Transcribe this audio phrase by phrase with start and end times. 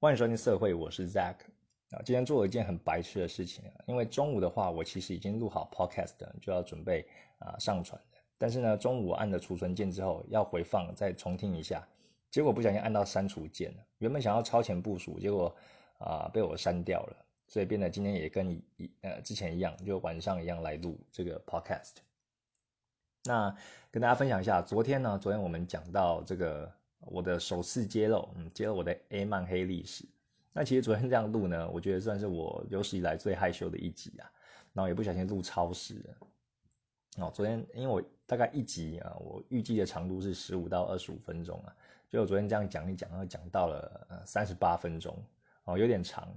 [0.00, 1.34] 欢迎收听社会，我是 Zack
[1.90, 1.98] 啊。
[2.04, 7.04] 今天做了一件很白痴的事情，因为中午的话，我其实已经录好 Podcast，就要准备
[7.40, 8.00] 啊上传
[8.38, 11.84] 但是呢，中午按了储存键之后，要回放再重听一下，
[12.30, 13.84] 结果不小心按到删除键了。
[13.98, 15.52] 原本想要超前部署，结果
[15.98, 17.16] 啊被我删掉了，
[17.48, 21.94] 所以变得今天也跟一呃之前一样，就晚上一样来录这个 Podcast。
[23.24, 23.52] 那
[23.90, 26.77] 跟大家分享一下，昨天呢，昨天我们讲到这个。
[27.10, 30.04] 我的首次揭露，嗯，揭露我的 A 漫黑历史。
[30.52, 34.30] 那其实昨天这样录呢， 我觉得算是我有史以来最害羞的一集啊。
[34.74, 37.24] 然后也不小心录超时了。
[37.24, 41.74] 哦，昨天因为我大概一集啊，我预计的长度是十五到二十五分钟啊，
[42.08, 45.16] 就我昨天这样讲一讲，然后讲到了呃三十八分钟，
[45.64, 46.28] 哦，有点长。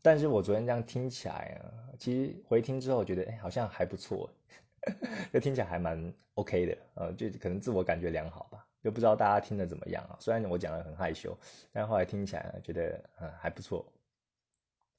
[0.00, 4.30] 但是我昨天这样听起来啊，其实回听之后觉得，哎，好像还不错，
[5.32, 8.65] 就听起来还蛮 OK 的，呃，就可能自我感觉良好吧。
[8.86, 10.14] 就不知道大家听的怎么样啊？
[10.20, 11.36] 虽然我讲的很害羞，
[11.72, 13.84] 但后来听起来觉得嗯还不错。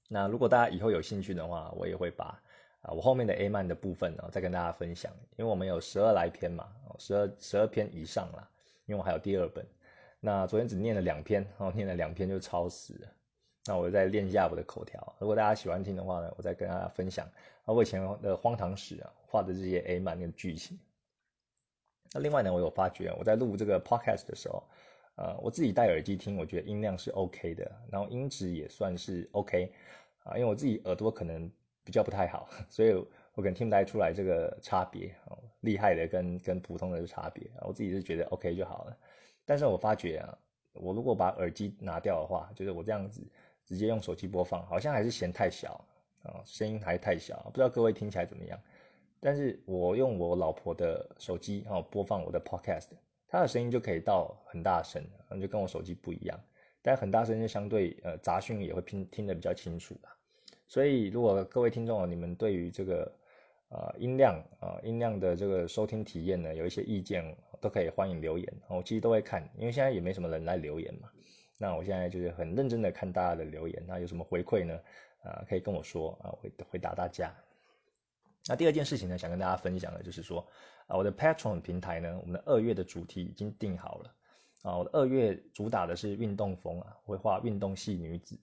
[0.09, 2.37] 那如果大家以后有兴趣的话，我也会把
[2.81, 6.67] 啊我后面的 A 曼的部分呢再跟大家分享，因为我们有十二来篇嘛，
[6.99, 8.45] 十二十二篇以上啦，
[8.87, 9.65] 因为我还有第二本。
[10.19, 13.07] 那昨天只念了两篇，然后念了两篇就超时了。
[13.67, 15.15] 那我再练一下我的口条。
[15.17, 17.25] 如果大家喜欢听的话呢，我再跟大家分享
[17.63, 20.77] 啊我以前的荒唐史啊画的这些 A 曼的剧情。
[22.13, 24.63] 那另外呢，我有发觉，我在录这个 podcast 的时候，
[25.15, 29.71] 呃，我自己戴耳机听，我觉得音量是 OK 的，然后音质也算是 OK，
[30.23, 31.51] 啊，因为我自己耳朵可能
[31.83, 32.93] 比较不太好， 所以
[33.33, 38.97] 我可能听不太出来这个差别，哦，厉害的跟跟普通的差别，我自己是觉得 OK 就好了。
[39.45, 40.37] 但是我发觉啊，
[40.73, 43.21] 我如果把耳机拿掉的话，就是我这样子
[43.65, 45.83] 直接用手机播放，好像还是嫌太小，
[46.23, 48.59] 啊，声音还太小，不知道各位听起来怎么样？
[49.19, 52.87] 但是我用我老婆的手机哦播放我的 podcast，
[53.27, 55.03] 她的声音就可以到很大声，
[55.41, 56.39] 就跟我手机不一样。
[56.81, 60.15] 但很大声就相对呃杂讯也会听听得比较清楚啦。
[60.67, 63.11] 所以如果各位听众，你们对于这个
[63.69, 71.09] 呃音量啊音量的这个收听体验呢有一些意见，都可以欢迎留言，我其实都会看，因为现在也没什么人来留言嘛。
[71.57, 74.79] 那我现在就是很认真的看大家的留言，那有什么回馈呢？
[75.23, 77.33] 啊可以跟我说啊，回回答大家。
[78.47, 80.47] 那第二件事情呢，想跟大家分享的就是说，
[80.87, 84.13] 啊，我的 Patron 平台呢，我们的二月的主题已经定好了，
[84.61, 88.39] 啊，我的二月主打的是运动风啊，会画运动系女子，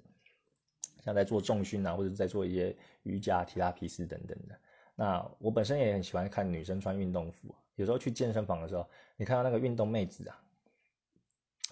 [1.02, 4.58] 像在做重训啊，或者在做一些瑜伽、提拉皮斯等等的。
[4.94, 8.86] 那我本身也很喜欢看女生穿运动服，有时候去健身房的时候，
[9.16, 10.42] 你看到那个运动妹子啊，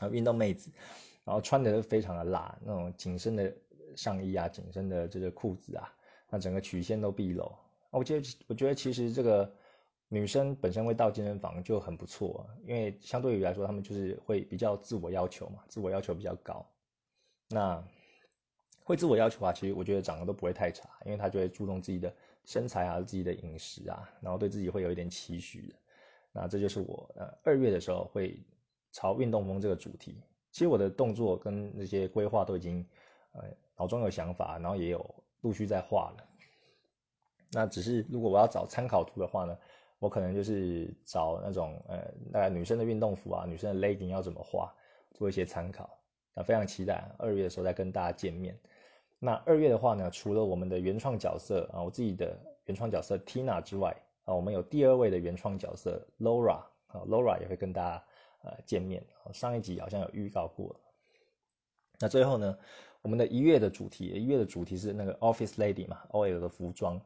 [0.01, 0.71] 啊，运动妹子，
[1.25, 3.55] 然后穿的都非常的辣，那种紧身的
[3.95, 5.95] 上衣啊，紧身的这个裤子啊，
[6.31, 7.53] 那整个曲线都毕露。
[7.99, 9.51] 我觉得，我觉得其实这个
[10.09, 16.67] 女生本身会到健身房就很不错啊，因为相对于来说，她们就是会比较自我要求嘛，自我要求比较高。
[17.49, 17.83] 那
[18.85, 22.13] 会自我要求啊，其实我觉得长得都不会太差，因为她就会注重自己的
[22.45, 25.75] 身材啊、自己的饮食啊，然后对自己会有一点期许的。
[26.33, 28.43] 那这就是我呃二月的时候会
[28.91, 30.23] 朝运动风这个主题。
[30.51, 32.87] 其实我的动作跟那些规划都已经
[33.33, 33.45] 呃
[33.77, 36.29] 脑中有想法，然后也有陆续在画了。
[37.53, 39.57] 那只是如果我要找参考图的话呢，
[39.99, 44.75] 我可能就是找那种呃，那女生的运动服啊，女生的 legging 要怎么画，
[45.13, 45.89] 做一些参考。
[46.35, 48.59] 那非常期待二月的时候再跟大家见面。
[49.19, 58.03] 那二月的话呢，除了我们的原创角色啊，我自己的原创角色 Tina 之外啊，我们有第二位的原创角色 Laura 啊，Laura 也会跟大家
[58.45, 59.05] 呃见面。
[59.33, 60.75] 上一集好像有预告过。
[62.01, 62.59] 那最后呢，
[63.03, 67.01] 我们的一月的主题，一月的主题是那个 Office Lady 嘛，OL 的服装。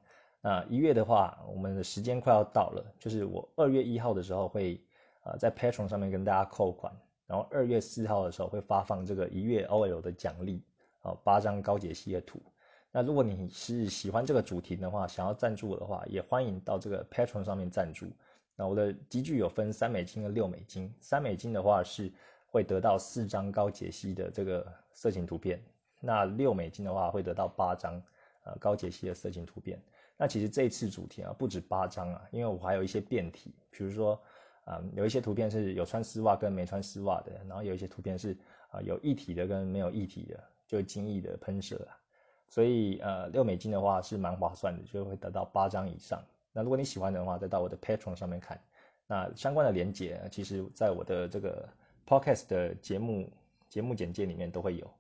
[0.47, 4.81] 那一月的话，我们的时间快要到了，就是我二月一号的时候会，
[5.25, 6.95] 呃，在 Patron 上面跟大家扣款，
[7.27, 10.63] 然后二月四号的时候会发放这个一月 OL 的奖励，
[11.01, 12.41] 啊，八张高解析的图。
[12.93, 18.07] 那如果你是喜欢这个主题的话，想要赞助我的话，也欢迎到这个 Patron 上面赞助。
[18.55, 22.13] 那我的集聚有分三美金和六美金，三美金的话是
[22.47, 25.61] 会得到四张高解析的这个色情图片，
[25.99, 28.01] 那六美金的话会得到八张，
[28.45, 29.83] 呃，高解析的色情图片。
[30.17, 34.19] 那其实这次主题啊不止八张啊，因为我还有一些变体，比如说，
[34.65, 38.37] 啊有一些图片是有穿丝袜跟没穿丝袜的，然后有一些图片是
[38.71, 41.99] 啊有一体的跟没有一体的，就精益的喷射啊，
[42.49, 46.23] 所以呃六美金的话是蛮划算的，就会得到八张以上。
[46.53, 48.59] 那如果你喜欢的话，再到我的 Patron 上面看，
[49.07, 51.69] 那相关的连接其实在我的这个
[52.07, 53.31] Podcast 的节目
[53.69, 54.91] 节目简介里面都会有。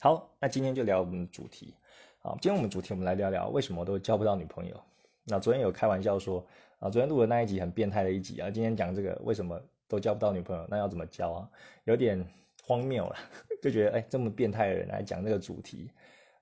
[0.00, 1.74] 好，那今天就聊我们的主题。
[2.20, 4.76] 好，今天我们主题，我们来聊聊为什么都交不到女朋友。
[5.24, 6.44] 那昨天有开玩笑说，
[6.80, 11.48] 啊，昨天录的那一集很变态的一集啊，今天讲这个为什么都交不到女朋友，那要怎么交啊？
[11.84, 12.26] 有点
[12.64, 13.16] 荒谬了，
[13.62, 15.92] 就觉得哎，这么变态的人来讲这个主题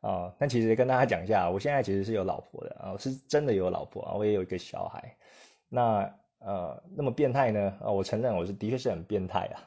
[0.00, 0.34] 啊。
[0.38, 5.14] 但其实跟大家讲一下，我现在其实是有老婆的啊，是真的有老婆啊，我也有一个小孩。
[5.68, 7.76] 那呃，那么变态呢？
[7.82, 9.60] 啊，我承认我是的确是很变态啊。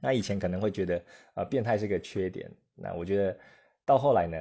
[0.00, 1.02] 那以前可能会觉得
[1.34, 2.50] 啊，变态是个缺点。
[2.74, 3.38] 那我觉得
[3.86, 4.38] 到后来呢，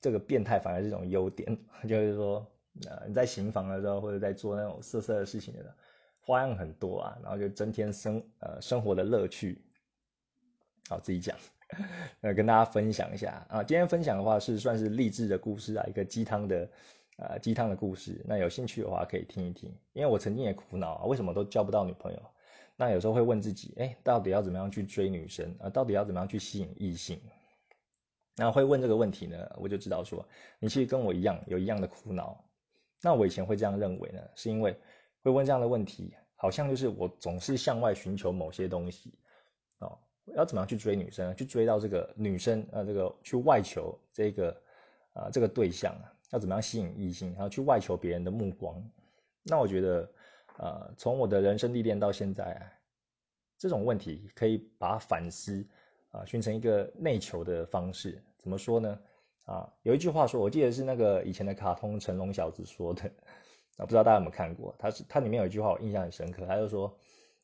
[0.00, 1.56] 这个变态反而是一种优点，
[1.88, 2.46] 就是说，
[2.88, 5.74] 呃，你在行房的时候，或者在做那种色色的事情的时候，
[6.20, 9.62] 花样很多啊，然后就增添生呃生活的乐趣。
[10.88, 11.36] 好，自己讲，
[12.20, 13.62] 呃，跟大家分享一下啊。
[13.62, 16.68] 今天分享的话是算是励志的故事啊，一个鸡汤的
[17.16, 18.22] 呃鸡汤的故事。
[18.26, 22.22] 那有兴趣的话可以听一听，因为我曾经也苦恼啊，为什么都交不到女朋友？
[22.76, 25.70] 那有时候会问自己，哎，到底要怎么样去追女生啊？
[25.70, 27.20] 到底要怎么样去吸引异性？
[28.44, 30.26] 那会问这个问题呢，我就知道说，
[30.58, 32.44] 你其实跟我一样有一样的苦恼。
[33.00, 34.76] 那我以前会这样认为呢，是因为
[35.22, 39.14] 会问这样的问题，好像就是我总是向外寻求某些东西
[39.78, 39.96] 哦。
[40.34, 41.32] 要怎么样去追女生？
[41.36, 44.60] 去追到这个女生呃，这个去外求这个
[45.12, 47.32] 啊这个对象啊，要怎么样吸引异性？
[47.34, 48.82] 然后去外求别人的目光？
[49.44, 50.10] 那我觉得，
[50.58, 52.60] 呃，从我的人生历练到现在，
[53.56, 55.64] 这种问题可以把反思。
[56.14, 58.98] 啊，形成一个内求的方式，怎么说呢？
[59.44, 63.04] 啊，有一句话说，我记得是那个以前的卡通成龙小子说的，
[63.76, 64.74] 啊，不知道大家有没有看过？
[64.78, 66.96] 他是他里面有一句话我印象很深刻，他就说，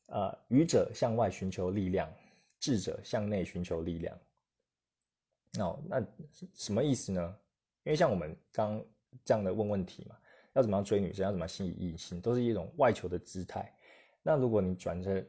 [0.07, 2.09] 啊，愚者向外寻求力量，
[2.59, 4.17] 智者向内寻求力量。
[5.59, 5.99] 哦，那
[6.53, 7.35] 什么意思呢？
[7.83, 8.79] 因为像我们刚
[9.25, 10.15] 这样的问问题嘛，
[10.53, 13.73] 要怎么样追女生，要怎么吸引异性，都是一种外求的姿态。
[14.21, 15.25] 那如果你转成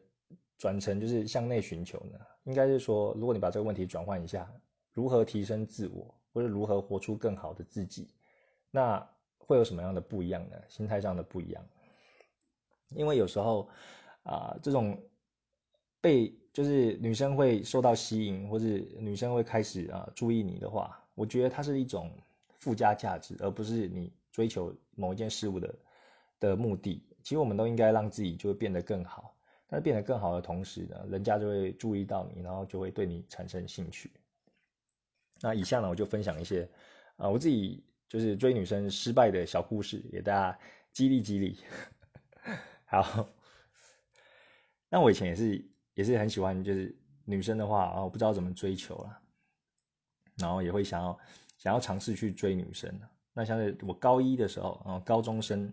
[0.58, 2.18] 转成就是向内寻求呢？
[2.44, 4.50] 应该是说，如果你把这个问题转换一下，
[5.00, 8.10] 如何提升自我，或者如何活出更好的自己，
[8.70, 9.08] 那
[9.38, 10.56] 会有什么样的不一样呢？
[10.68, 11.64] 心态上的不一样。
[12.90, 13.70] 因为有时候
[14.24, 15.02] 啊，这种
[16.02, 18.66] 被就是女生会受到吸引，或者
[18.98, 22.12] 女生会开始啊注意你的话，我觉得它是一种
[22.58, 25.74] 附加价值，而不是你追求某一件事物的
[26.38, 27.02] 的目的。
[27.22, 29.34] 其实我们都应该让自己就会变得更好。
[29.66, 34.10] 但是变得更好的同时呢，人家就会注意到你，然后就会对你产生兴趣。
[35.40, 36.68] 那以下呢，我就分享一些
[37.16, 40.58] 啊，我自己就是追女生失败的小故事，给大家
[40.92, 41.58] 激励激励。
[42.86, 43.28] 好，
[44.88, 45.64] 那我以前也是
[45.94, 49.20] 也是很喜欢，就是女生的话啊，我不知道怎么追求了，
[50.36, 51.18] 然后也会想要
[51.56, 52.92] 想要尝试去追女生。
[53.32, 55.72] 那像是我高一的时候啊，高中生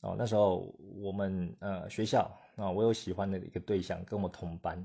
[0.00, 2.38] 哦，那时候我们呃学校。
[2.56, 4.84] 啊，我有喜欢的一个对象，跟我同班。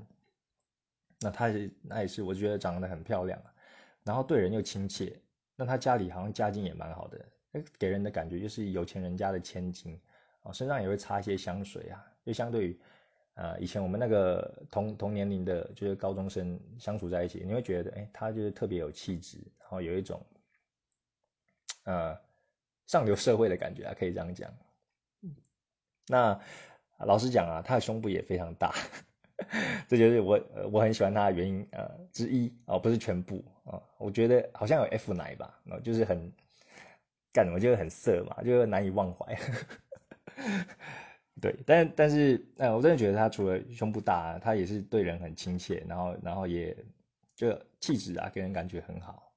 [1.20, 3.52] 那他是，那也是，我觉得长得很漂亮啊，
[4.08, 5.14] 然后对人又亲切。
[5.54, 7.24] 那他家里好像家境也蛮好的，
[7.78, 10.00] 给人的感觉就是有钱人家的千金
[10.42, 12.04] 啊，身上也会擦一些香水啊。
[12.24, 12.80] 就相对于，
[13.34, 20.24] 呃，以前我们那个同同年龄的，就是高中生相处在一起，你会觉得，哎，他就是特别有气质，然后有一种，
[21.84, 22.18] 呃，
[22.86, 24.52] 上流社会的感觉啊，可以这样讲。
[26.08, 26.40] 那。
[27.06, 28.74] 老实讲啊，他的胸部也非常大，
[29.88, 30.40] 这就是我
[30.72, 36.32] 我很喜欢他的原因呃之一哦，不是全部啊，我觉得好像有 F 奶吧，然后就是很
[37.32, 39.38] 干，我觉得很色嘛，就难以忘怀。
[41.40, 46.76] 对，但但是呃，我真的觉得他除了胸部大，他也是对人很亲切，然后然后也
[47.36, 49.32] 就气质啊，给人感觉很好。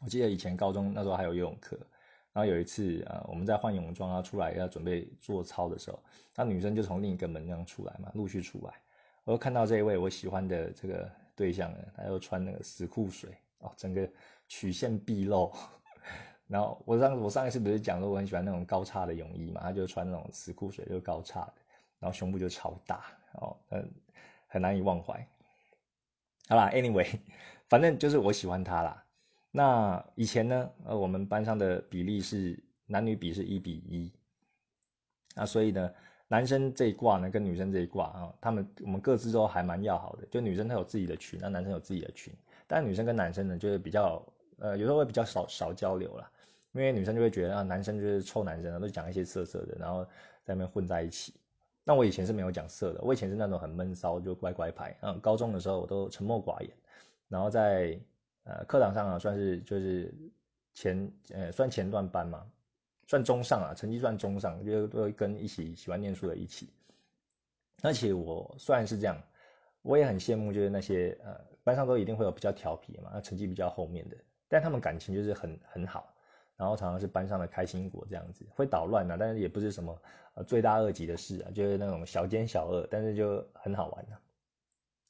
[0.00, 1.78] 我记得以前高中那时候还有游泳课。
[2.30, 6.00] 然后有一次，呃，我们在换泳装，啊出来要准备做操的时候，
[6.36, 8.74] 那女生就从另一个门那样出来嘛，陆续出来。
[9.28, 11.06] 我又看到这一位我喜欢的这个
[11.36, 14.08] 对象呢，他又穿那个死裤水哦，整个
[14.48, 15.52] 曲线毕露。
[16.48, 21.54] 然后我上我上一次不是讲说我很喜欢那种高叉的泳衣嘛，他就穿那种死裤水就高叉的，
[21.98, 23.04] 然后胸部就超大
[23.34, 23.86] 哦，嗯，
[24.46, 25.28] 很难以忘怀。
[26.48, 27.20] 好啦，anyway，
[27.68, 29.04] 反正就是我喜欢他啦。
[29.50, 34.10] 那以前呢，呃，我们班上的比例是男女比是一比一，
[35.34, 35.92] 那所以呢，
[36.28, 42.32] 男生这一挂呢跟女生这一挂啊，他们我们各自都还蛮要好的，就女生她有自己的群，那男生有自己的群，
[42.66, 44.22] 但女生跟男生呢就是比较，
[44.58, 46.30] 呃，有时候会比较少少交流啦，
[46.72, 50.04] 因为女生就会觉得啊，男生就是臭男生啊，都讲一些色色的，然后
[50.44, 51.34] 在那边混在一起。
[51.82, 56.70] 那我以前是没有讲色的，我以前是那种很闷骚，就乖乖牌，嗯，高中的时候我都沉默寡言，
[57.28, 57.98] 然后在。
[58.44, 60.10] 呃，课堂上啊，算是就是
[60.72, 62.46] 前呃，算前段班嘛，
[63.08, 66.68] 算中上啊，成绩算中上，就都跟一起喜欢念书的一起。
[67.82, 69.20] 而且我虽然是这样，
[69.82, 76.14] 我也很羡慕，就是那些呃班上都一定会有比较调皮嘛，那成绩比较后面的，但他们感情就是很很好，
[76.56, 80.02] 然后常常是班上的开心果这样子，会捣乱啊，但是也不是什么
[80.34, 84.18] 呃罪大恶极的事啊，就是那种小奸小恶，但是就很好玩的。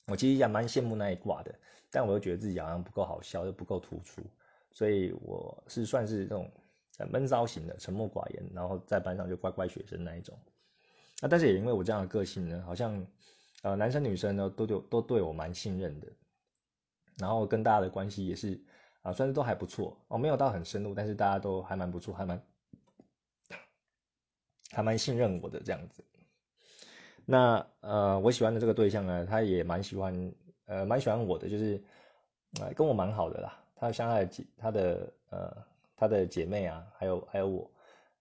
[0.07, 1.53] 我其实也蛮羡慕那一挂的，
[1.91, 4.23] 但我又觉得自己好像不够好笑，又不够突出，
[4.71, 6.51] 所以我是算是这种
[7.07, 10.39] 闷骚型的，沉默寡言，然后在班上就乖乖学生那一种。
[11.21, 13.07] 那但是也因为我这样的个性呢，好像
[13.63, 16.09] 呃男生女生呢都对都对我蛮信任的，
[17.17, 18.61] 然后跟大家的关系也是
[19.03, 22.43] 啊，算是都还不错哦，没有到很深入，但是大家都还蛮不错，还蛮
[24.71, 26.05] 还蛮信任我的这样子。
[27.25, 30.33] 那呃，我喜欢的这个对象呢，他也蛮喜欢，
[30.67, 31.83] 呃，蛮喜欢我的，就是
[32.61, 33.63] 呃，跟我蛮好的啦。
[33.77, 35.57] 他相爱，他的呃，
[35.99, 37.71] 他的姐妹啊，还有还有我，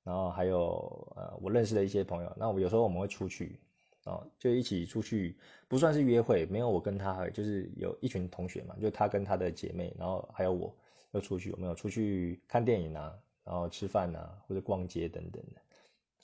[0.03, 2.33] 然后还有呃，我认识的一些朋友。
[2.35, 3.59] 那我有时候我们会出去，
[4.05, 10.75] 哦，就一起出去，不算是约会，没有我跟他，就是有一群同学嘛，就他跟他的姐妹，然后还有我，
[11.11, 15.61] 又出去，有没有出去看电影啊，然后吃饭啊，或者逛街等等的。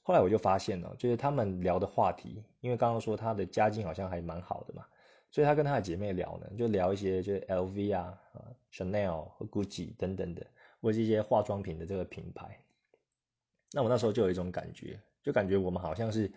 [0.01, 4.86] 后来我就发现了，就是他们聊的话题，因为刚刚说他的家境好像还蛮好的嘛，
[5.31, 10.45] 所以他跟他的姐妹聊呢，就聊一些就是 LV 啊、啊 Chanel 和 Gucci 等等的，
[10.83, 12.59] 或者一些化妆品的这个品牌。
[13.71, 16.29] 那我那时候就有一种感觉，就感觉我们好像是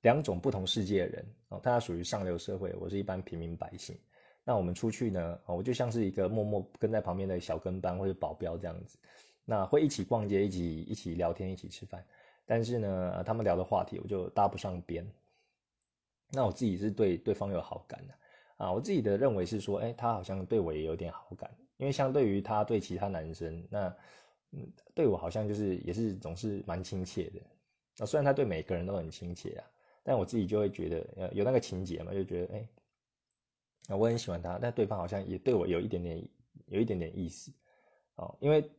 [0.00, 3.96] 两种不同世界的人哦，他属于上流社会，我是一般平民百姓。
[4.44, 8.98] 那我们出去呢，我就像是一个默默跟在旁边的小跟班或者保镖这样子，
[9.44, 12.04] 那会一起逛街，一起一起聊天，一起吃饭。
[12.46, 15.06] 但是呢，他们聊的话题我就搭不上边。
[16.30, 18.14] 那我自己是对对方有好感的
[18.56, 23.96] 啊，我自己的认为是说，哎，他好像对我也有点好感，因为相对于他对其他男生，那
[24.50, 27.40] 嗯，对我好像就是也是总是蛮亲切的。
[27.98, 29.66] 啊，虽然他对每个人都很亲切啊，
[30.02, 32.68] 但我自己就会觉得，呃，有那个情节嘛，就觉得，哎，
[33.88, 36.28] 啊，我很喜欢他，但对方好像也对我有一点点，
[36.66, 37.52] 有一点点意思，
[38.16, 38.70] 哦，因为。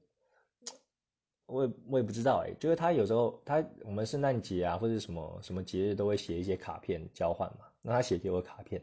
[1.46, 8.82] 我也我也不知道哎，就是他有时候他我们圣诞节啊或者什么什么节日都会写一些卡片交换嘛，那他写给我卡片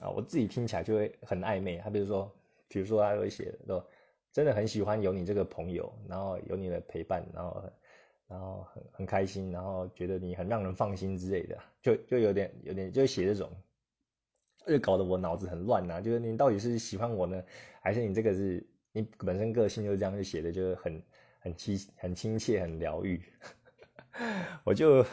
[0.00, 1.78] 啊，我自己听起来就会很暧昧。
[1.78, 2.34] 他比如说，
[2.68, 3.86] 比如说他会写说
[4.32, 7.72] 真的很喜欢有你这个朋友，然后有你的陪伴，然后
[8.28, 13.50] 然后很很开心，然后觉得你很让人放心之类的，就就有点有点就写这种，
[14.66, 16.00] 就搞得我脑子很乱呐。
[16.00, 17.42] 就是你到底是喜欢我呢，
[17.80, 18.66] 还是你这个是？
[18.92, 21.02] 你本身个性就是这样，就写的就是很
[21.38, 23.22] 很亲很亲切很疗愈，
[24.64, 25.04] 我就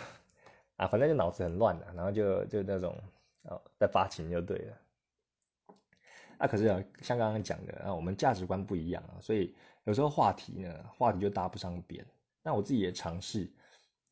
[0.78, 2.98] 啊，反正就脑子很乱的，然后就就那种
[3.42, 4.78] 哦在发情就对了。
[6.44, 12.06] 那可是啊，像刚刚讲的啊，我们价值观不一样啊，所以有时候话题呢，话题就搭不上边。
[12.44, 13.50] 那我自己也尝试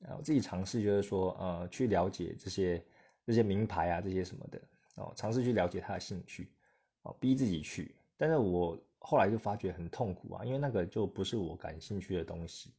[0.05, 2.81] 啊，我自己尝试就是说呃，去了解这些
[3.25, 4.61] 这些名牌啊这些什么的
[4.95, 6.49] 哦，尝试去了解他的兴趣
[7.01, 8.79] 哦，逼自己去，但是我。
[9.03, 12.71] 后来就发觉很痛苦啊，因为那个就不是我感兴趣的东西。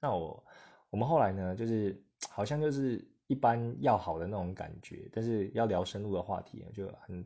[0.00, 0.44] 那我
[0.90, 1.96] 我们后来呢，就是
[2.28, 7.24] 好像就是一般要好的那种感觉，但是要聊深入的话题，就很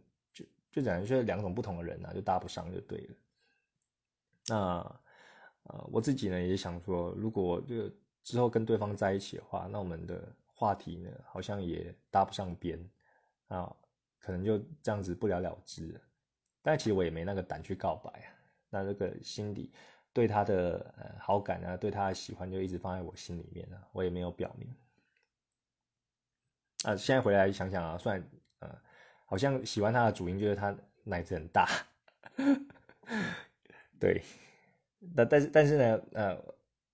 [0.75, 3.14] 就等于是两种不同的人啊，就搭不上就对了。
[4.49, 5.00] 那
[5.62, 7.88] 呃，我自己呢也想说，如果就
[8.25, 12.90] 之后跟对方在一起的话，那我们的话题呢好像也搭不上边
[13.47, 13.73] 啊，
[14.19, 16.00] 可能就这样子不了了之。
[16.61, 18.35] 但其实我也没那个胆去告白啊，
[18.69, 19.73] 那这个心底
[20.12, 24.69] 对他的呃好感啊，对他的喜欢就一直放在我心里面啊，我也没有表明。
[26.83, 28.28] 啊，现在回来想想啊，算，
[29.35, 30.73] 好像喜欢他的主因就是他
[31.03, 31.69] 奶子很大，
[33.99, 34.23] 对。
[35.17, 36.38] 但但是但是呢，呃，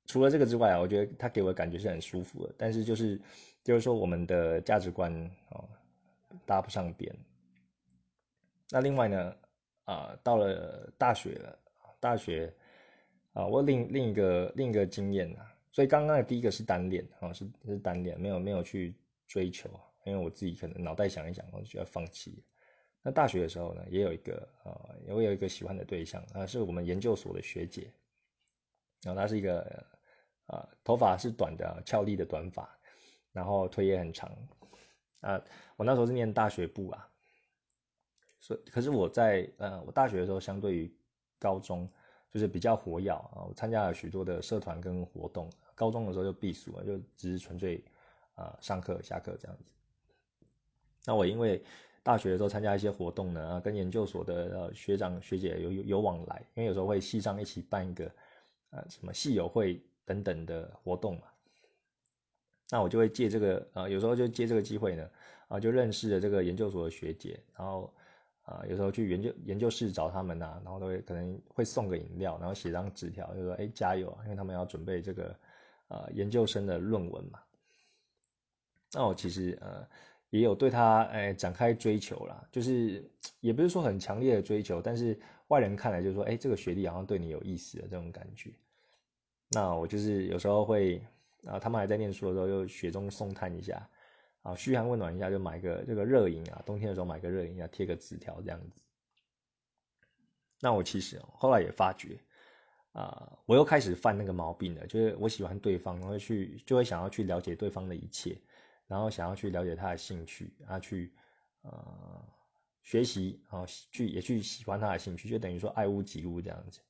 [0.07, 3.21] 除了这个之外啊，我觉得他给我的感觉是很舒服的，但是就是
[3.63, 5.13] 就是说我们的价值观
[5.51, 5.69] 哦
[6.47, 7.15] 搭不上边。
[8.71, 9.37] 那另外呢？
[9.85, 11.59] 啊，到了大学了，
[12.01, 12.51] 大学
[13.35, 18.95] 啊，我另另一个另一个经验啊，所以刚刚的第一个是单恋啊，是是单恋，没有没有去
[19.27, 19.69] 追求，
[20.05, 22.43] 因为我自己可能脑袋想一想，我就要放弃。
[23.03, 27.93] 那大学的时候呢，也有一个啊，我有一个喜欢的对象啊，是我们研究所的学姐，
[29.03, 29.87] 然后她是一个
[30.47, 32.69] 啊，头发是短的俏丽的短发，
[33.33, 34.31] 然后腿也很长
[35.21, 35.43] 啊，
[35.77, 37.09] 我那时候是念大学部啊。
[38.39, 40.91] 所以，可是我在呃，我大学的时候，相对于
[41.39, 41.87] 高中，
[42.31, 45.51] 就是比较活跃啊，我参加了许多的社团跟活动。
[45.75, 47.83] 高中的时候就避暑了，就只是纯粹
[48.35, 49.65] 啊上课下课这样子。
[51.11, 51.61] 那我因为
[52.05, 58.05] 大学的时候参加一些活动呢，跟研究所的呃学长学姐有有有往来，因为有时候会系上一起办一个
[58.71, 61.23] 呃什么系友会等等的活动嘛。
[62.71, 65.11] 那我就会借这个啊，有时候就借这个机会呢，
[65.49, 67.93] 啊就认识了这个研究所的学姐，然后。
[68.45, 75.37] 啊，有时候去研究研究室找他们呐，然后都会可能会送个饮料，然后写张纸条，就说哎加油啊，因为他们要准备这个
[75.87, 77.39] 呃研究生的论文嘛。
[78.93, 79.87] 那我其实呃
[80.31, 83.09] 也有对他哎展开追求啦，就是
[83.41, 85.19] 也不是说很强烈的追求，但是
[85.49, 88.53] 外人看来就是说，哎，这个学弟好像对你有意思的这种感觉。
[89.51, 91.03] 那我就是有时候会
[91.45, 93.89] 啊，他们还在念书的时候，就雪中送炭一下
[94.43, 98.81] 啊，嘘寒问暖一下，就买个这个热饮啊，冬天的时候买个热饮啊，贴个纸条这样子。
[100.61, 102.17] 那我其实后来也发觉
[102.93, 108.39] 啊，我又开始犯那个毛病了，就是我喜欢对方，然后去就会想要去了解对方的一切。
[108.91, 111.13] 然后想要去了解他的兴趣，啊，去
[111.63, 112.29] 呃
[112.83, 116.81] 学习，然后去也去喜欢他的兴趣，就等于说爱屋及乌这样子。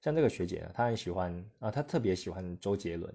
[0.00, 3.14] 像这个学姐呢，她很喜欢啊，她特别喜欢周杰伦。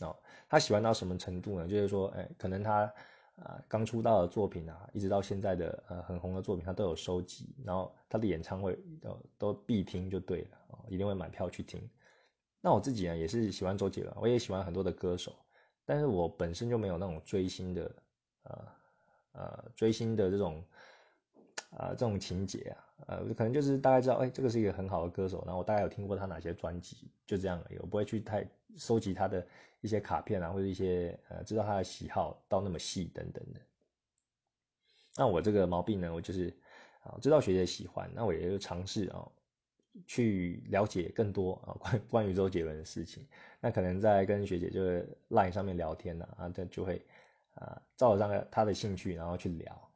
[0.00, 0.16] 哦，
[0.48, 1.66] 她喜欢到什么程度呢？
[1.66, 2.94] 就是说，哎，可能她
[3.34, 7.52] 啊刚出道的作品啊，一直到现在的呃很红的作品，她都有收集。
[7.64, 11.90] 然后她的演唱会都都必听就对了，哦，一定会买票去听。
[12.60, 15.34] 那我自己呢，也是喜欢周杰伦，我也喜欢很多的歌手。
[15.86, 17.96] 但是我本身就没有那种追星的，
[18.42, 18.68] 呃
[19.32, 20.62] 呃追星的这种，
[21.70, 28.44] 啊这种情节啊，呃可能就是大概知道，哎，这个是一个很好的歌手，然后我大概有听过他哪些专辑，就这样而已，我不会去太
[28.76, 29.46] 收集他的
[29.80, 33.60] 一些卡片啊，或者一些呃知道他的喜好到那么细等等的。
[35.16, 36.52] 那我这个毛病呢，我就是
[37.04, 39.26] 啊知道学姐喜欢，那我也就尝试啊。
[40.06, 43.26] 去了解更多啊关 关于周杰伦的事情，
[43.60, 47.04] 那可能在跟学姐就是 LINE 上面聊天呢啊，这就会
[47.54, 49.90] 啊照着他的兴趣然后去聊。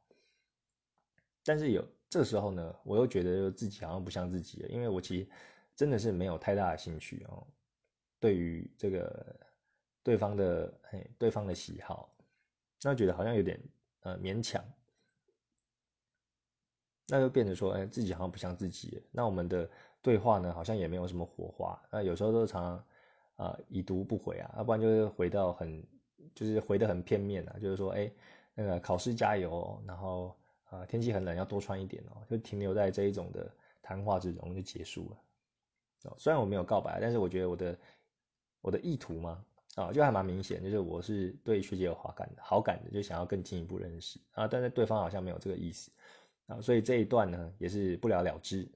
[1.43, 5.27] 但是有这时候呢，我又觉得自己好像不像自己，因为我其实
[5.75, 7.45] 真的是没有太大的兴趣哦，
[8.19, 9.39] 对于这个
[10.03, 12.13] 对方的嘿对方的喜好，
[12.81, 13.59] 那觉得好像有点
[14.01, 14.63] 呃勉强。
[17.07, 19.03] 那就变成说，哎，自己好像不像自己。
[19.11, 19.69] 那我们的
[20.01, 21.79] 对话呢，好像也没有什么火花。
[21.91, 22.61] 那有时候都常
[23.37, 25.83] 常啊已读不回啊，要不然就是回到很，
[26.33, 28.11] 就是回的很片面啊，就是说，哎，
[28.55, 35.17] 那个考试加油，然后啊天气很冷，要多穿一点哦，就停留在这一种的谈话之中就结束了。
[36.05, 37.77] 哦，虽然我没有告白，但是我觉得我的
[38.61, 45.91] 我的意图嘛，啊，就还蛮明显，就是我是对学姐有好感的，好感的，就想要更进一步认识啊，但是对方好像没有这个意思。
[46.47, 48.67] 啊，所以这一段呢也是不了了之。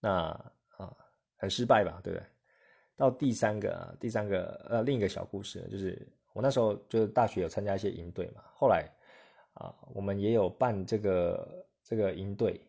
[0.00, 0.10] 那
[0.76, 0.96] 啊，
[1.36, 2.26] 很失败吧，对不对？
[2.96, 8.90] 到第三个，第三个呃，另一个小故事就是我那时候就是大学有参加一些营队嘛，后来
[9.54, 12.60] 啊，我们也有办这个这个营队，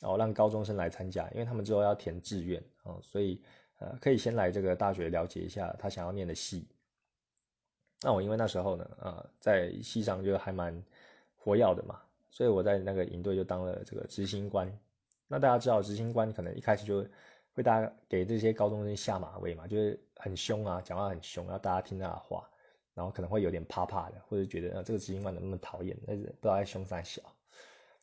[0.00, 3.42] 然后让高中生来参加，因为他们之后要填志愿啊，所以
[3.78, 6.68] 呃，可以先来这个大学了解一下他想要念的系。
[8.00, 10.80] 那我因为那时候呢，啊，在系上就还蛮
[11.36, 12.00] 活跃的嘛。
[12.30, 14.70] 所以我在那个营队就当了这个执行官。
[15.28, 17.06] 那大家知道，执行官可能一开始就
[17.54, 22.48] 会大家给这些高中生下马威嘛，就是很凶啊，讲话很凶，然后大家听他的话，
[22.94, 27.22] 然后可能会有点怕怕的，或者觉得呃这个执行官怎么那么讨厌，但是不知道在凶三小。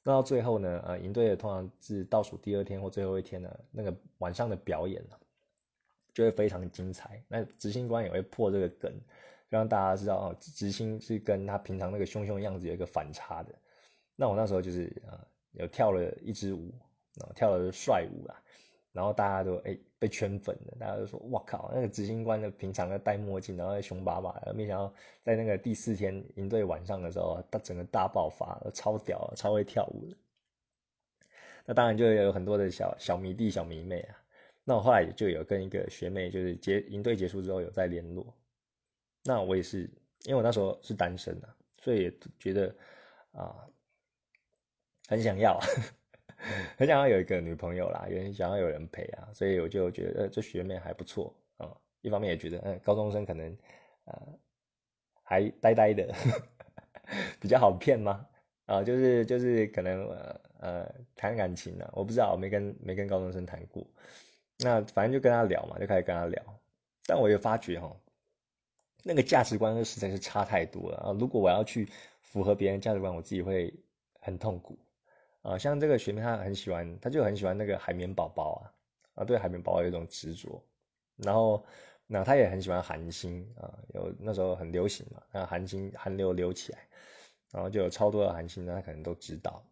[0.03, 5.15] 那到最后呢，呃，营队的通常是倒数第二天或最后一天呢，那个晚上的表演呢，
[6.13, 7.23] 就会非常精彩。
[7.27, 8.91] 那执行官也会破这个梗，
[9.47, 13.53] 让大家知道哦，执行是跟他平常那个凶凶的样子有一个反差的。
[14.15, 16.73] 那我那时候就是啊，有跳了一支舞，
[17.21, 18.35] 然后跳了帅舞啊，
[18.91, 30.17] 然后大家都哎被圈粉了，大家都说哇靠，那个执行官的平常要戴墨镜，然后凶巴巴的，没想到在那个第四天营队晚上的时候，他整个大爆发，超屌，超会跳舞的。
[31.65, 34.17] 那当然就有很多的小小迷弟、小迷妹啊。
[34.63, 38.35] 那我后来就有跟一个学妹，就是结营队结束之后有在联络。
[39.23, 39.81] 那我也是，
[40.23, 42.75] 因为我那时候是单身啊，所以觉得
[43.31, 43.67] 啊。
[45.07, 45.59] 很想要，
[46.77, 51.77] 很想要有一个女朋友啦，也很想要有人陪啊，所以我就觉得这学妹还不错啊。
[52.01, 53.55] 一方面也觉得，嗯，高中生可能
[54.05, 54.27] 呃
[55.23, 56.13] 还呆呆的，
[57.39, 58.25] 比较好骗吗？
[58.65, 60.07] 啊，就是就是可能
[60.59, 63.85] 呃谈感情呢，我不知道，没跟没跟高中生谈过。
[64.57, 66.41] 那反正就跟他聊嘛，就开始跟他聊。
[67.05, 67.95] 但我也发觉哈，
[69.03, 71.11] 那个价值观实在是差太多了啊。
[71.19, 71.89] 如果我要去
[72.21, 73.73] 符合别人价值观，我自己会
[74.19, 74.77] 很痛苦。
[75.41, 78.73] 啊，像这个学妹，她很喜欢，她就很喜欢那个海绵宝宝啊，
[79.15, 80.63] 啊，对海绵宝宝有一种执着。
[81.17, 81.65] 然后，
[82.07, 86.79] 那她也很喜欢韩星啊，有那时候很流行嘛，那韩星韩流流起来，
[87.51, 89.63] 然后就有超多的韩星，她可能都知道。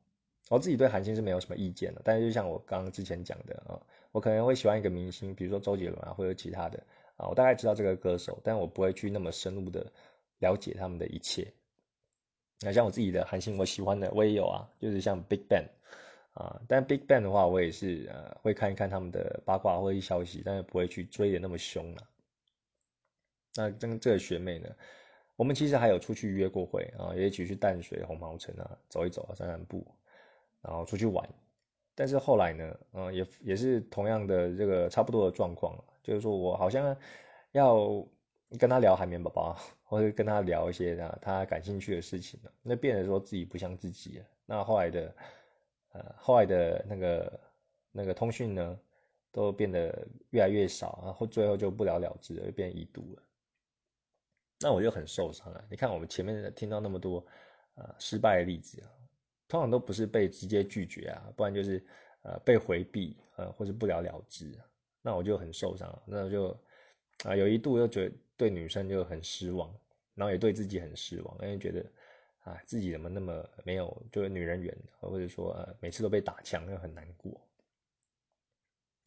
[0.50, 3.80] 我自己对韩星是没有什么意见的，但是就像我刚刚之前讲的啊，
[4.12, 6.84] 我可能会喜欢一个明星，比如说周杰伦啊，或者其他的
[7.18, 9.94] 啊，我大概知道这个歌手，但我不会去那么深入的
[10.40, 11.54] 了解他们的一切。
[12.62, 15.66] 那像我自己的韩星，我喜欢的我也有啊，就是像 Big Bang
[16.34, 22.04] 啊，但 Big Bang 的话，我也是呃会看一看他们的八卦或者消息，但是不会去追的那么凶了。
[23.56, 24.70] 那跟这个学妹呢，
[25.36, 29.86] 我们其实还有出去约过会啊，也一起去淡水、红毛城啊走一走啊，散散步，
[30.62, 31.28] 然后出去玩。
[31.96, 36.96] 但是后来呢，嗯，也也是同样的这个差不多的状况就是说我好像
[37.52, 38.06] 要
[38.58, 39.58] 跟他聊海绵宝宝，
[39.90, 44.26] 或者跟他聊一些他他感兴趣的事情了那变得说自己不像自己了。
[44.46, 45.16] 那后来的，
[45.94, 47.40] 呃，后来的那个
[47.92, 48.80] 那个通讯呢，
[49.32, 53.24] 都变得越来越少，然后最后就不了了之了，变已读了。
[54.62, 55.66] 那我就很受伤了。
[55.72, 57.26] 你看我们前面听到那么多
[57.76, 58.88] 呃失败的例子啊。
[59.48, 61.84] 通常都不是被直接拒绝啊，不然就是
[62.22, 64.56] 呃被回避，呃或者不了了之，
[65.02, 66.56] 那我就很受伤，那我就
[67.24, 69.70] 啊有一度又觉得对女生就很失望，
[70.16, 71.86] 然后也对自己很失望，因为觉得
[72.46, 77.40] 啊自己怎么那么没有就是女人缘，或者说呃每次都被打枪，又很难过。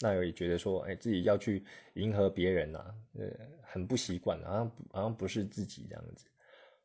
[0.01, 1.65] 那我也觉得说，哎自己要去
[1.95, 3.27] 迎合别人呐，呃
[3.63, 6.27] 很不习惯，好像好像不是自己这样子。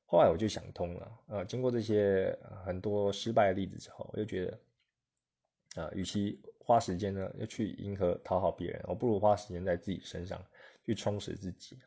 [0.06, 2.34] 后来我就想通了，呃，经过这些
[2.64, 10.42] 很多失败的例子之后，我就觉得，啊，与其花时间呢要去迎合讨好别人，我不如花时间在自己身上
[10.86, 11.78] 去充实自己。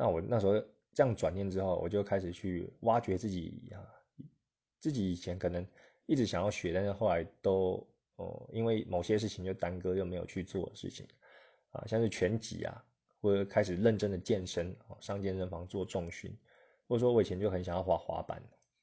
[0.00, 0.54] 那我那时候
[0.94, 3.84] 这样转念之后，我就开始去挖掘自己啊，
[4.78, 5.66] 自己以前可能
[6.06, 7.86] 一直想要学，但是后来都
[8.16, 11.06] 哦因为某些事情就耽搁，又没有去做的事情，
[11.72, 12.82] 啊，像是拳击啊，
[13.20, 16.34] 或者开始认真的健身，上健身房做重训。
[16.88, 18.42] 或者说，我以前就很想要滑滑板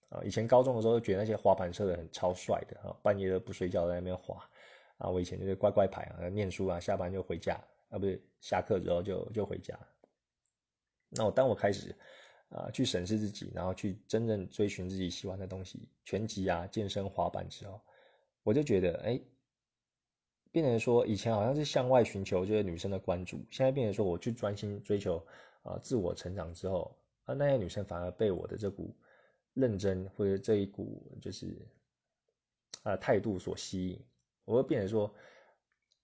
[0.10, 0.22] 啊。
[0.24, 4.48] 以前高中的时候，觉得那些滑板车的很超帅的啊，半夜都不睡觉在那边滑
[5.00, 5.10] 啊。
[5.10, 9.78] 我以前就是乖乖牌啊，念书啊，下班就回家啊，不是下课之后就就回家。
[11.10, 11.96] 那我当我开始
[12.50, 17.82] 啊去审视自己，然后去真正追寻自己喜欢的东西，拳击啊、健身、滑板之后，
[18.44, 19.20] 我就觉得哎，
[20.52, 25.26] 变成说以前好像是向外寻求这些女生的关注，现在变成说我去专心追求
[25.64, 26.98] 啊自我成长之后。
[27.28, 28.96] 啊那些女生反而被我的这股
[29.54, 31.68] 认真或者这一股就是
[32.84, 34.02] 啊态度所吸引，
[34.46, 35.14] 我会变成说，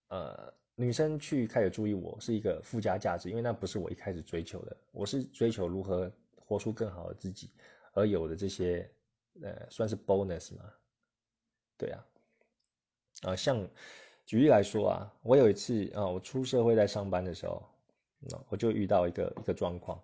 [0.09, 7.49] 呃，女生去开始注意我是一个附加价值，因为那不是我一开始追求的，我是追求如何活出更好的自己
[7.93, 8.89] 而有的这些
[9.41, 10.63] 呃算是 bonus 嘛，
[11.77, 12.05] 对啊，
[13.21, 13.67] 啊像
[14.25, 17.63] 举例来说啊，我有一次啊我出社会在上班的时候，
[18.19, 20.01] 那我就遇到一个一个状况。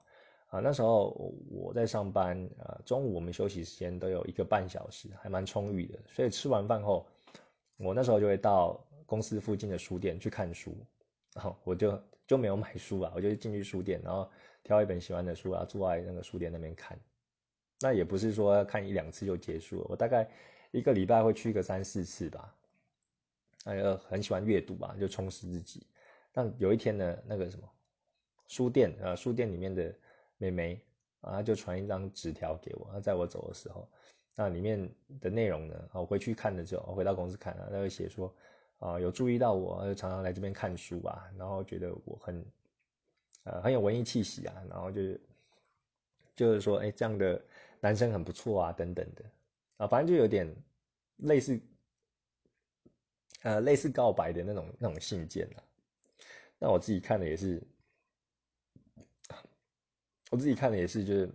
[0.50, 1.10] 啊，那时候
[1.52, 6.00] 我在上班，啊，中午我们休息时间都有一个半小时，还蛮充裕的。
[6.08, 7.06] 所以吃完饭后，
[7.78, 10.78] 我那时候就会到公司附近的书店去看书，
[11.34, 14.30] 然后我就就没有买书啊，我就进去书店，然后
[14.64, 16.98] 挑一本喜欢的书啊，坐在那个书店那边看。
[17.82, 20.30] 那也不是说要看一两次就结束了，我大概
[20.72, 22.56] 一个礼拜会去个三四次吧。
[23.66, 25.88] 哎呀，很喜欢阅读啊，就充实自己。
[26.32, 27.68] 但有一天呢，那个什么
[28.48, 29.94] 书店啊，书店里面的。
[30.42, 30.82] 妹妹
[31.20, 32.98] 啊，就传一张纸条给我。
[33.02, 33.86] 在我走的时候，
[34.36, 38.34] 那里面的内容呢，我回去看了之后，我回到公司看了，他会写说，
[38.80, 42.46] 啊，有注意到我，就常常来这边看书啊，然后觉得我很，
[43.44, 45.22] 呃，很有文艺气息啊，然后就是，
[46.36, 47.42] 就是说，哎，这样的
[47.80, 49.24] 男生很不错啊，等等的，
[49.78, 50.54] 啊，反正就有点
[51.18, 51.60] 类似，
[53.44, 55.64] 呃，类似告白的那种那种信件啊。
[56.58, 57.62] 那我自己看的也是。
[60.32, 61.28] 我自己看的也是，就是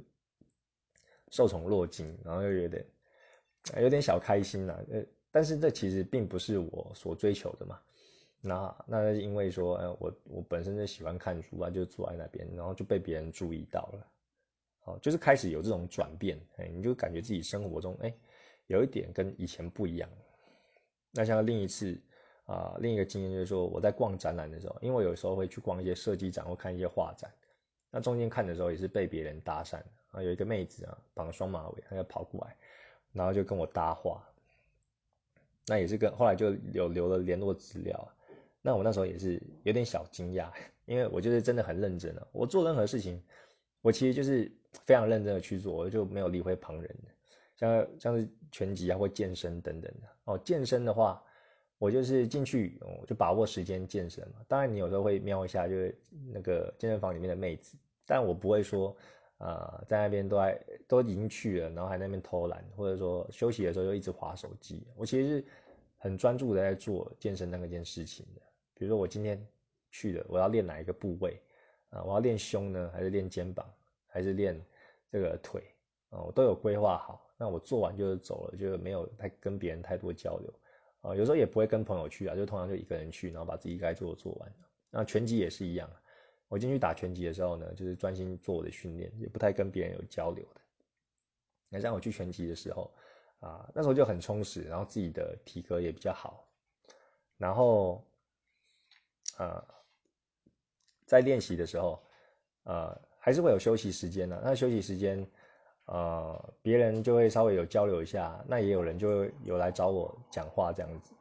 [1.32, 2.86] 受宠若惊，然后又有点
[3.80, 4.80] 有点小开心啦。
[4.88, 5.04] 呃，
[5.34, 7.80] 但是这其实并不是我所追求的嘛。
[8.40, 14.06] 那那是因为说，呃，我我本身就喜欢看书啊，就坐在那边，然后就被别人注意到了。
[14.84, 18.14] 哦，就是开始有这种转变，哎，你就感觉自己生活中，哎，
[18.68, 20.08] 有一点跟以前不一样。
[21.10, 22.00] 那像另一次
[22.44, 27.28] 啊，另一个经验就是说，我在逛展览的时候，因为我有时候会去逛一些设计展或看一些画展。
[27.90, 32.56] 那中间看的时候也是被别人搭讪啊，有一个妹子啊绑双马尾，她就跑过来，
[33.12, 34.24] 然后就跟我搭话。
[35.66, 38.08] 那也是跟后来就有留了联络资料。
[38.62, 40.50] 那我那时候也是有点小惊讶，
[40.86, 42.28] 因为我就是真的很认真了。
[42.32, 43.22] 我做任何事情，
[43.82, 44.50] 我其实就是
[44.84, 47.10] 非常认真的去做，我就没有理会旁人的。
[47.56, 51.22] 像像是拳击啊或健身等等的哦，健身的话，
[51.78, 54.36] 我就是进去我就把握时间健身嘛。
[54.48, 55.96] 当然你有时候会瞄一下，就是
[56.32, 57.76] 那个健身房里面的妹子。
[58.06, 58.96] 但我不会说，
[59.38, 64.86] 呃，在那边都还都已经去了，然后还在那边偷懒，或者说休息的时候又一直划手机。
[64.96, 65.44] 我其实是
[65.98, 68.40] 很专注的在做健身那个件事情的。
[68.74, 69.44] 比如说我今天
[69.90, 71.40] 去的，我要练哪一个部位
[71.90, 72.02] 啊？
[72.04, 73.68] 我要练胸呢，还是练肩膀，
[74.06, 74.60] 还是练
[75.10, 75.62] 这个腿
[76.10, 76.22] 啊？
[76.22, 77.20] 我都有规划好。
[77.36, 80.54] 那我做完就走了，就没有太跟别人太多交流
[81.00, 81.16] 啊。
[81.16, 84.52] 有时候也不会跟朋友去啊，就通常就一个人去，然后把自己该做的做完。
[84.90, 85.90] 那拳击也是一样。
[86.48, 90.60] 我进去打拳击的时候呢，就是专心做我的训练，也不太跟别人有交流的。
[91.68, 92.90] 那像我去拳击的时候，
[93.40, 96.46] 啊，那时候就很充实，然后自己的体格也比较好，
[97.36, 98.04] 然后，
[99.38, 99.64] 呃，
[101.06, 102.00] 在练习的时候，
[102.62, 104.40] 呃，还是会有休息时间的。
[104.44, 105.26] 那休息时间，
[105.86, 111.12] 呃，别人就会稍微有交流一下，那也有人就会有来找我讲话这样子。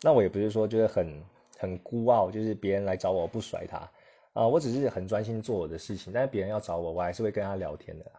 [0.00, 1.22] 那我也不是说就是很
[1.58, 3.88] 很孤傲，就是别人来找我不甩他
[4.36, 6.12] 啊，我只是很专心做我的事情。
[6.12, 8.12] 但是别人要找我，我还是会跟他聊天的。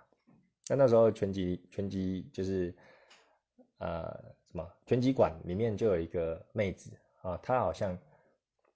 [0.68, 2.74] 那那时候拳击拳击就是，
[3.78, 4.12] 呃，
[4.52, 6.90] 什么拳击馆里面就有一个妹子
[7.22, 7.96] 啊，她好像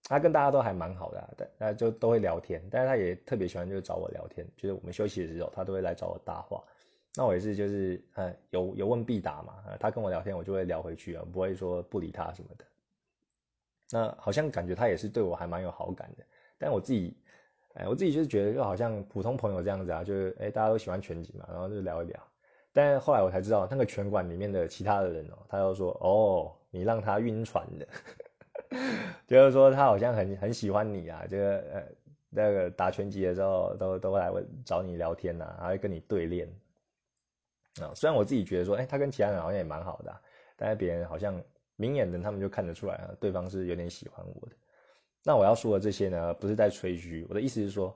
[0.04, 6.64] 她跟大家都还蛮好的，但大家就都会聊天，但是她也特别喜欢就是找我聊天，就是我们休息的时候，她都会来找我搭话。
[7.16, 12.66] 那我也是就是呃有有问必答嘛，她跟我聊天，我就会聊回去啊，不会说不理她什么的。
[13.90, 16.24] 那好像感觉她也是对我还蛮有好感的，
[16.60, 17.18] 但我自己。
[17.76, 22.20] 哎，我自己就是觉得就好像普通朋友这样子啊，就是哎，大家都喜欢拳击嘛，然后就聊一聊。
[22.74, 27.88] 但是后来我才知道，那个拳馆里面的其他的人哦，他又说哦，你让他晕船的，
[29.28, 31.84] 就是说他好像很很喜欢你啊，这个呃
[32.30, 34.32] 那个打拳击的时候都都会来
[34.66, 36.48] 找你聊天呐，还会跟你对练。
[37.82, 40.14] 啊，虽然我自己觉得说，哎，他跟其他人好像也蛮好的，
[40.58, 41.42] 但是别人好像
[41.76, 44.56] 明眼人他们就看得出来啊，对方是有点喜欢我的。
[45.24, 47.26] 那我要说的这些呢，不是在吹嘘。
[47.30, 47.96] 我的意思是说，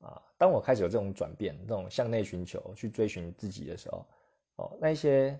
[0.00, 4.06] 啊，当我开始有这种转变，这种向内寻求、去追寻自己的时候，
[4.56, 5.38] 哦，那一些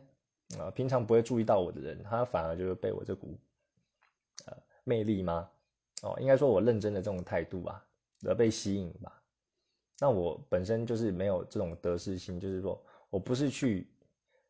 [0.59, 3.39] 啊平常不会注意到我的人，他反而就是被我这股
[4.47, 5.49] 呃魅力吗？
[6.03, 7.87] 哦，应该说我认真的这种态度吧，
[8.27, 9.23] 而被吸引吧。
[10.01, 13.87] 那我本身就是没有这种得失心，就是说我不是去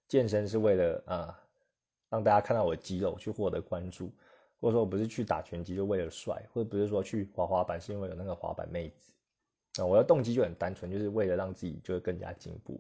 [0.09, 1.41] 健身是为了啊
[2.09, 4.11] 让大家看到我的肌肉去获得关注。
[4.61, 9.13] 或者说我不是去打拳击就为了帅，或者不是说去滑滑板是因为有那个滑板妹子，
[9.81, 12.79] 啊，我的动机就很单纯，就是为了让自己就会更加进步。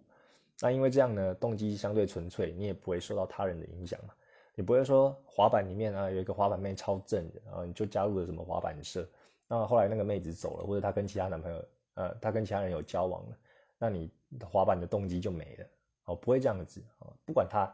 [0.61, 4.13] 那因为这样呢，动机相对纯粹，你也不会受到他人的影响嘛。
[4.55, 9.09] 你不会说滑板里面啊有一个滑板妹超正的，然后你就加入了什么滑板社，
[9.49, 11.65] 那后来那个妹子走了，或者她跟其他男朋友，
[11.95, 13.37] 呃，她跟其他人有交往了，
[13.79, 14.11] 那你
[14.45, 15.67] 滑板的动机就没了，
[16.05, 17.73] 哦，不会这样子，哦，不管他。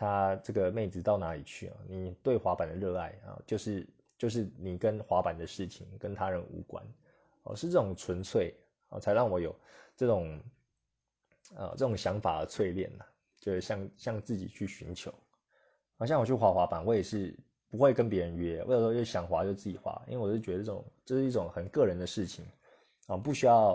[0.00, 1.76] 他这个妹子到哪里去啊？
[1.86, 3.86] 你对滑板的热爱啊，就是
[4.16, 6.82] 就是你跟滑板的事情跟他人无关，
[7.42, 8.54] 哦，是这种纯粹
[8.88, 9.54] 啊，才让我有
[9.94, 10.40] 这种
[11.54, 13.04] 呃这种想法的淬炼呐，
[13.38, 15.12] 就是向向自己去寻求。
[15.98, 22.46] 好像我去滑滑板，我也是不会跟别人约，或者说就想滑就自己滑，因为我是觉得这种这是一种很个人的事情
[23.06, 23.74] 啊，不需要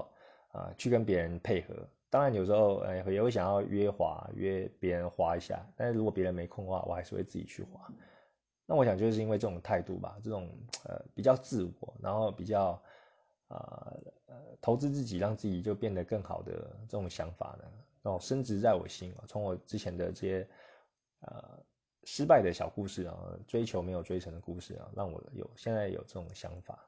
[0.53, 1.87] 啊去跟别人配合。
[2.09, 5.65] 当然有时候，哎，也会想要约滑，约别人滑一下。
[5.75, 7.91] 但是如果别人没空的话，我还是会自己去滑。
[8.65, 10.49] 那我想就是因为这种态度吧，这种
[10.85, 12.81] 呃比较自我，然后比较
[13.49, 13.99] 呃
[14.61, 16.53] 投资自己，让自己就变得更好的
[16.87, 17.65] 这种想法呢，
[18.01, 19.25] 然后深植在我心啊。
[19.27, 20.47] 从我之前的这些
[21.19, 21.59] 呃
[22.05, 26.87] 失败的小故事啊，追求没有追成的故事啊，让我有现在有这种想法。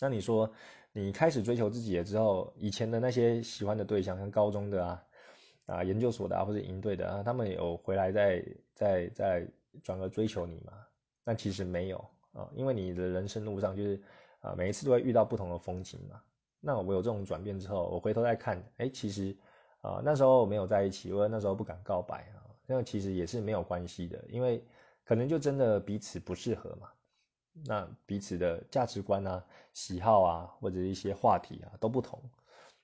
[0.00, 0.50] 那你说？
[0.92, 5.04] 你开始追求自己了之后，以前的那些喜欢的对象，像高中的啊、
[5.66, 9.46] 啊研究所的啊，或者营队的啊，他们有回来再再再
[9.82, 10.72] 转而追求你吗？
[11.22, 11.98] 但其实没有
[12.32, 14.00] 啊，因为你的人生路上就是
[14.40, 16.20] 啊，每一次都会遇到不同的风景嘛。
[16.58, 19.36] 那我有这种转变之后，我回头再看，哎，其实
[19.82, 24.64] 啊那时候没有在一起，或者那时候不敢告白啊，那其实也是没有关系的，因为
[25.04, 26.88] 可能就真的彼此不适合嘛。
[27.64, 32.20] 那彼此的价值观啊、喜好啊，或者一些话题啊都不同。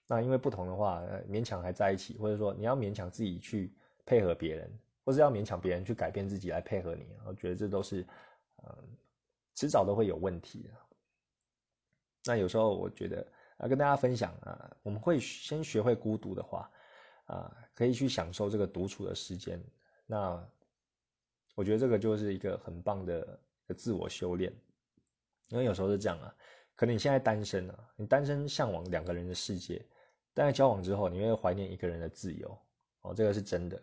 [0.07, 3.73] 那因为不同的话，勉强还在一起，或者说你要勉强自己去
[4.05, 4.71] 配合别人，
[5.05, 8.07] 或是要勉强别人去改变自己来配合你，我觉得这都是，
[8.63, 8.75] 嗯，
[9.55, 10.71] 迟早都会有问题的。
[12.27, 16.71] 那有时候我觉得啊，跟大家分享啊，我们会先学会孤独的话，
[17.25, 19.63] 啊，可以去享受这个独处的时间。
[20.07, 20.47] 那
[21.55, 23.39] 我觉得这个就是一个很棒的。
[23.67, 24.53] 的自我修炼，
[25.49, 26.35] 因为有时候是这样啊，
[26.75, 29.85] 可能你现在单身啊，你单身向往两个人的世界，
[30.33, 32.59] 但在交往之后，你会怀念一个人的自由
[33.03, 33.81] 哦，这个是真的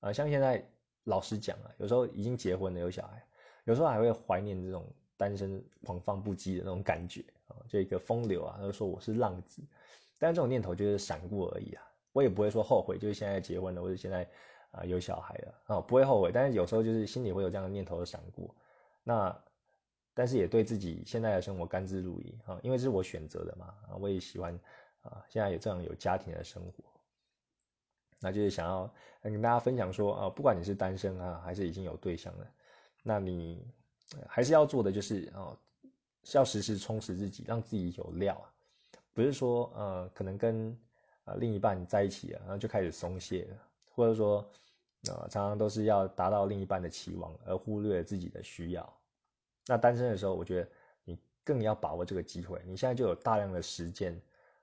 [0.00, 0.12] 啊。
[0.12, 0.64] 像现在
[1.04, 3.26] 老实讲啊，有时候已经结婚了有小孩，
[3.64, 4.84] 有时候还会怀念这种
[5.16, 9.62] 单身狂放不羁的那种感觉啊，就一个风流啊，就说我是浪子，
[10.18, 11.82] 但这种念头就是闪过而已啊，
[12.12, 14.28] 我也不会说后悔，就是现在结婚了或者现在
[14.70, 18.54] 啊有小孩了啊，不会后悔，但是有时候就是心里会有这样的念头的闪过。
[19.04, 19.44] 那，
[20.14, 24.58] 但是也对自己现在的生活甘之如饴啊，因为这是我选择的嘛，我也喜欢
[25.02, 26.84] 啊，现在有这样有家庭的生活，
[28.18, 28.90] 那就是想要
[29.20, 32.50] 跟大家分享说啊，不管你是单身啊，还是已经有对象了，
[33.02, 33.62] 那你
[34.26, 35.54] 还是要做的就是啊，
[36.22, 38.40] 是要时时充实自己，让自己有料，
[39.12, 40.74] 不是说呃可能跟
[41.24, 43.58] 啊另一半在一起了，然后就开始松懈了，
[43.94, 44.48] 或者说
[45.08, 49.00] 呃常常都是要达到另一半的期望，而忽略自己的需要。
[49.66, 50.68] 那单身的时候，我觉得
[51.04, 54.20] 你更要把握这个机会，你现在就有大量的时间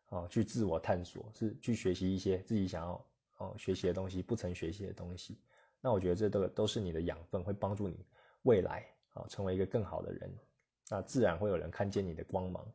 [0.09, 3.05] 啊去自我探索，是去学习一些自己想要
[3.37, 5.39] 哦学习的东西，不曾学习的东西。
[5.79, 8.05] 那我觉得这都都是你的养分，会帮助你
[8.43, 10.31] 未来啊成为一个更好的人。
[10.89, 12.65] 那自然会有人看见你的光芒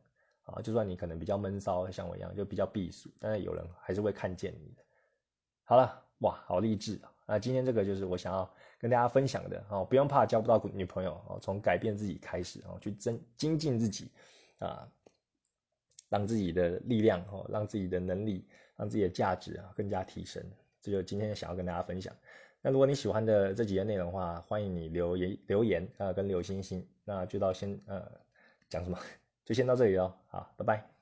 [0.43, 4.83] 啊，就算你可能比较闷骚，像我一样就比较避暑，但是有人还是会看见你的。
[5.63, 7.11] 好了，哇，好励志啊！
[7.27, 14.09] 那今天这个就是我想要跟大家分享的啊，不用怕交不到女朋友啊，从改变自己开始啊，去增精进自己
[14.59, 14.87] 啊，
[16.09, 20.43] 让自己的力量哦，让自己的能力，让自己的价值啊更加提升。
[20.81, 22.15] 这就今天想要跟大家分享。
[22.61, 26.87] 那如果你喜欢的这几页内容的话，欢迎你留言留言啊，跟留星星。
[27.03, 28.09] 那就到先呃
[28.69, 28.97] 讲什么，
[29.43, 30.13] 就先到这里喽。
[30.27, 30.96] 好，拜拜。